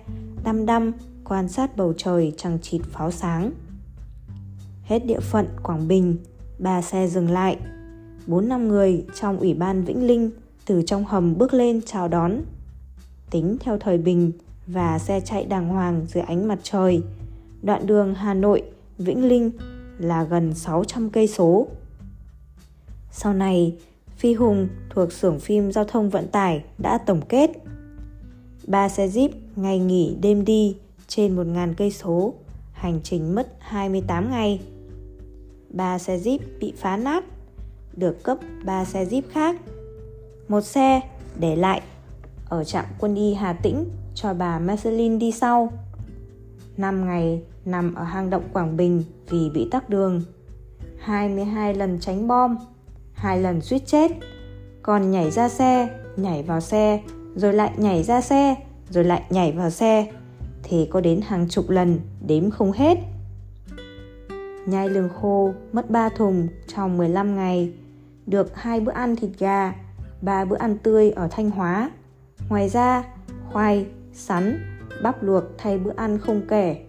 đăm 0.45 0.67
đăm 0.67 0.93
quan 1.25 1.49
sát 1.49 1.77
bầu 1.77 1.93
trời 1.97 2.33
chẳng 2.37 2.59
chịt 2.63 2.81
pháo 2.85 3.11
sáng. 3.11 3.53
Hết 4.83 5.07
địa 5.07 5.21
phận 5.21 5.47
Quảng 5.63 5.89
Bình, 5.89 6.17
ba 6.59 6.83
xe 6.83 7.09
dừng 7.09 7.31
lại. 7.31 7.57
Bốn 8.27 8.49
năm 8.49 8.69
người 8.69 9.05
trong 9.21 9.39
Ủy 9.39 9.55
ban 9.55 9.85
Vĩnh 9.85 10.07
Linh 10.07 10.31
từ 10.69 10.83
trong 10.83 11.05
hầm 11.05 11.39
bước 11.39 11.55
lên 11.55 11.81
chào 11.87 12.09
đón. 12.09 12.41
Tính 13.31 13.57
theo 13.61 13.79
thời 13.79 13.99
bình 13.99 14.33
và 14.67 14.99
xe 14.99 15.21
chạy 15.21 15.45
đàng 15.45 15.69
hoàng 15.69 16.07
dưới 16.09 16.23
ánh 16.23 16.49
mặt 16.49 16.59
trời. 16.63 17.03
Đoạn 17.63 17.87
đường 17.87 18.15
Hà 18.15 18.35
Nội, 18.35 18.63
Vĩnh 18.99 19.29
Linh 19.29 19.51
là 19.99 20.25
gần 20.25 20.55
600 20.55 21.11
cây 21.11 21.27
số. 21.27 21.67
Sau 23.11 23.35
này, 23.35 23.77
Phi 24.17 24.35
Hùng 24.35 24.69
thuộc 24.91 25.13
xưởng 25.13 25.41
phim 25.41 25.73
giao 25.73 25.85
thông 25.85 26.11
vận 26.11 26.29
tải 26.29 26.65
đã 26.79 26.99
tổng 26.99 27.21
kết. 27.29 27.51
Ba 28.67 28.89
xe 28.89 29.09
Jeep 29.09 29.29
ngày 29.57 29.79
nghỉ 29.79 30.17
đêm 30.21 30.45
đi 30.45 30.77
trên 31.07 31.37
1.000 31.37 31.75
cây 31.77 31.91
số, 31.91 32.35
hành 32.73 33.01
trình 33.05 33.35
mất 33.35 33.57
28 33.59 34.31
ngày. 34.31 34.61
Ba 35.71 35.99
xe 35.99 36.19
Jeep 36.19 36.39
bị 36.61 36.73
phá 36.77 36.97
nát, 36.97 37.25
được 37.97 38.23
cấp 38.23 38.39
3 38.65 38.85
xe 38.85 39.05
Jeep 39.05 39.23
khác. 39.31 39.57
Một 40.49 40.61
xe 40.61 41.01
để 41.41 41.57
lại 41.57 41.83
ở 42.49 42.65
trạm 42.65 42.85
quân 42.99 43.15
y 43.15 43.35
Hà 43.35 43.53
Tĩnh 43.53 43.85
cho 44.15 44.35
bà 44.35 44.59
Marceline 44.59 45.19
đi 45.19 45.33
sau. 45.33 45.73
5 46.77 47.07
ngày 47.07 47.43
nằm 47.65 47.95
ở 47.95 48.05
hang 48.05 48.31
động 48.31 48.43
Quảng 48.53 48.77
Bình 48.77 49.05
vì 49.29 49.51
bị 49.55 49.69
tắc 49.71 49.89
đường. 49.91 50.23
22 50.99 51.75
lần 51.75 51.99
tránh 52.01 52.29
bom, 52.29 52.57
hai 53.13 53.39
lần 53.39 53.61
suýt 53.61 53.87
chết. 53.87 54.11
Còn 54.83 55.11
nhảy 55.11 55.31
ra 55.31 55.49
xe, 55.49 55.89
nhảy 56.17 56.43
vào 56.43 56.61
xe, 56.61 57.03
rồi 57.35 57.53
lại 57.53 57.73
nhảy 57.77 58.03
ra 58.03 58.21
xe, 58.21 58.55
rồi 58.91 59.05
lại 59.05 59.23
nhảy 59.31 59.53
vào 59.53 59.71
xe. 59.71 60.13
Thì 60.63 60.89
có 60.91 61.01
đến 61.01 61.21
hàng 61.21 61.49
chục 61.49 61.71
lần, 61.71 62.01
đếm 62.27 62.51
không 62.51 62.73
hết. 62.73 62.99
Nhai 64.67 64.89
lương 64.89 65.09
khô 65.21 65.53
mất 65.73 65.91
3 65.91 66.09
thùng 66.09 66.49
trong 66.75 66.97
15 66.97 67.37
ngày, 67.37 67.73
được 68.27 68.57
hai 68.57 68.81
bữa 68.81 68.93
ăn 68.93 69.17
thịt 69.17 69.31
gà, 69.39 69.75
ba 70.23 70.45
bữa 70.45 70.57
ăn 70.57 70.79
tươi 70.79 71.11
ở 71.11 71.29
Thanh 71.31 71.51
Hóa. 71.51 71.91
Ngoài 72.49 72.69
ra, 72.69 73.05
khoai, 73.53 73.87
sắn, 74.13 74.59
bắp 75.03 75.23
luộc 75.23 75.45
thay 75.59 75.79
bữa 75.79 75.93
ăn 75.97 76.19
không 76.19 76.43
kể. 76.49 76.85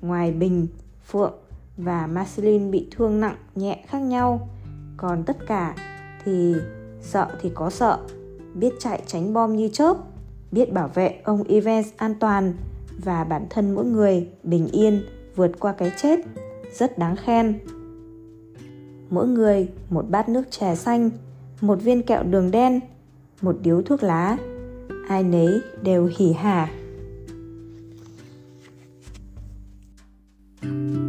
Ngoài 0.00 0.32
Bình, 0.32 0.66
Phượng 1.10 1.34
và 1.76 2.06
Marceline 2.06 2.70
bị 2.70 2.88
thương 2.90 3.20
nặng 3.20 3.36
nhẹ 3.54 3.84
khác 3.88 3.98
nhau, 3.98 4.48
còn 4.96 5.24
tất 5.24 5.36
cả 5.46 5.74
thì 6.24 6.54
sợ 7.00 7.28
thì 7.40 7.50
có 7.54 7.70
sợ, 7.70 7.98
biết 8.54 8.74
chạy 8.78 9.02
tránh 9.06 9.32
bom 9.32 9.56
như 9.56 9.68
chớp, 9.68 9.96
biết 10.52 10.72
bảo 10.72 10.88
vệ 10.88 11.20
ông 11.24 11.44
Evans 11.44 11.88
an 11.96 12.14
toàn 12.20 12.54
và 13.04 13.24
bản 13.24 13.46
thân 13.50 13.74
mỗi 13.74 13.84
người 13.84 14.28
bình 14.42 14.68
yên 14.72 15.02
vượt 15.36 15.60
qua 15.60 15.72
cái 15.72 15.92
chết, 16.02 16.20
rất 16.72 16.98
đáng 16.98 17.16
khen. 17.16 17.58
Mỗi 19.10 19.26
người 19.26 19.68
một 19.90 20.04
bát 20.08 20.28
nước 20.28 20.50
chè 20.50 20.74
xanh, 20.74 21.10
một 21.60 21.82
viên 21.82 22.02
kẹo 22.02 22.22
đường 22.22 22.50
đen, 22.50 22.80
một 23.42 23.56
điếu 23.62 23.82
thuốc 23.82 24.02
lá. 24.02 24.36
Ai 25.08 25.22
nấy 25.22 25.60
đều 25.82 26.10
hỉ 26.16 26.32
hả. 26.32 26.68
thank 30.60 30.96
you 30.96 31.07